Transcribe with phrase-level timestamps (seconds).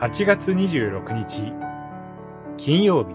[0.00, 1.52] 8月26日。
[2.56, 3.14] 金曜日。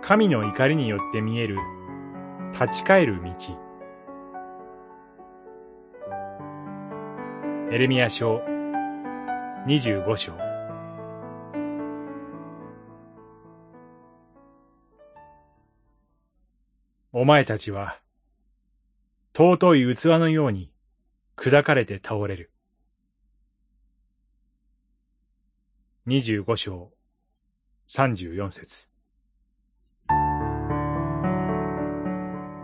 [0.00, 1.58] 神の怒りによって見える。
[2.58, 3.30] 立ち返る道。
[7.70, 8.40] エレミア書。
[9.66, 10.32] 25章。
[17.12, 17.98] お前たちは
[19.36, 20.72] 尊い器のように
[21.36, 22.51] 砕かれて倒れる。
[26.08, 26.90] 25章
[27.88, 28.88] 34節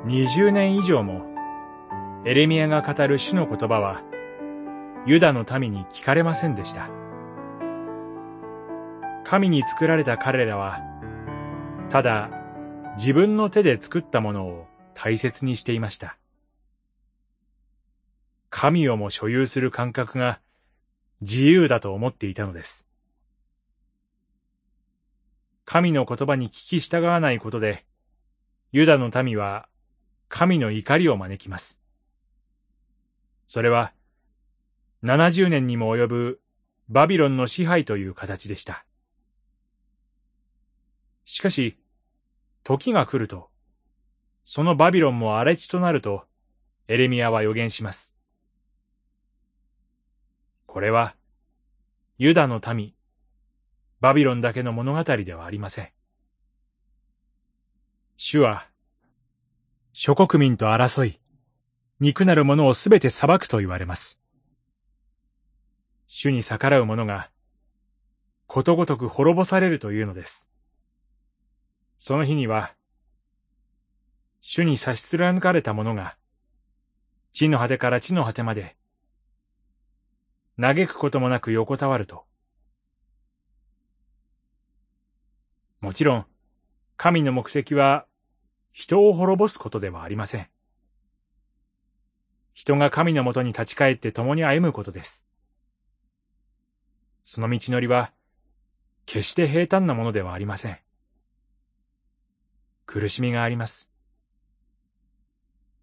[0.06, 1.24] 20年以上も
[2.26, 4.02] エレミアが語る主の言葉は
[5.06, 6.90] ユダの民に聞かれませんでした。
[9.22, 10.80] 神に作られた彼らは
[11.90, 12.30] ただ
[12.96, 16.18] 自分の手で作ったものを大切にしていました。
[18.50, 20.40] 神をも所有する感覚が
[21.20, 22.87] 自由だと思っていたのです。
[25.70, 27.84] 神の言葉に聞き従わないことで、
[28.72, 29.68] ユダの民は
[30.30, 31.78] 神の怒りを招きます。
[33.46, 33.92] それは、
[35.02, 36.40] 70年にも及ぶ
[36.88, 38.86] バビロンの支配という形でした。
[41.26, 41.78] しかし、
[42.64, 43.50] 時が来ると、
[44.44, 46.24] そのバビロンも荒れ地となると、
[46.86, 48.14] エレミアは予言します。
[50.64, 51.14] これは、
[52.16, 52.94] ユダの民、
[54.00, 55.88] バビロンだけの物語ではありません。
[58.16, 58.68] 主は、
[59.92, 61.20] 諸国民と争い、
[61.98, 64.20] 肉なる者をすべて裁くと言われます。
[66.06, 67.30] 主に逆らう者が、
[68.46, 70.48] ことごとく滅ぼされるというのです。
[71.96, 72.74] その日には、
[74.40, 76.16] 主に差し貫かれた者が、
[77.32, 78.76] 地の果てから地の果てまで、
[80.60, 82.24] 嘆くこともなく横たわると。
[85.80, 86.26] もちろん、
[86.96, 88.06] 神の目的は、
[88.72, 90.48] 人を滅ぼすことではありません。
[92.52, 95.24] 人が神のもとに立ち返って共に歩むことです。
[97.22, 98.12] その道のりは、
[99.06, 100.78] 決して平坦なものではありません。
[102.84, 103.90] 苦しみがあります。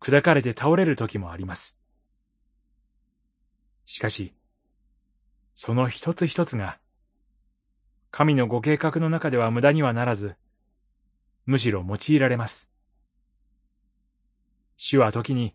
[0.02, 1.78] 砕かれて倒れる時もあります。
[3.86, 4.34] しかし、
[5.54, 6.80] その一つ一つが、
[8.18, 10.38] 神のご計画の中では無駄にはならず、
[11.46, 12.70] むしろ用いられます。
[14.78, 15.54] 主は時に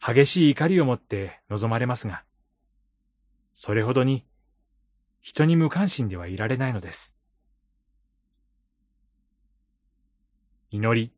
[0.00, 2.24] 激しい怒りを持って望まれますが、
[3.52, 4.24] それほどに
[5.20, 7.14] 人に無関心ではいられないのです。
[10.70, 11.12] 祈り。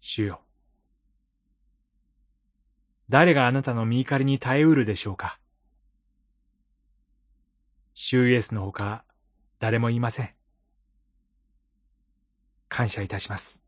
[0.00, 0.40] 主よ。
[3.10, 5.38] 誰があなたの見怒りに耐えうるでしょうか？
[7.98, 9.04] 主イエスのほか
[9.58, 10.30] 誰もいません。
[12.68, 13.65] 感謝いたします。